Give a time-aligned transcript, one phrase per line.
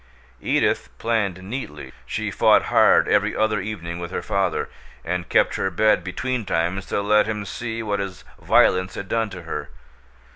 [0.41, 1.93] Edith planned neatly.
[2.07, 4.67] She fought hard, every other evening, with her father,
[5.05, 9.43] and kept her bed betweentimes to let him see what his violence had done to
[9.43, 9.69] her.